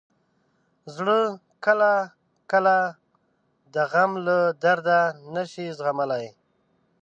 [0.95, 1.19] زړه
[1.65, 1.91] کله
[2.51, 2.75] کله
[3.73, 5.01] د غم له درده
[5.35, 6.25] نه شي زغملی.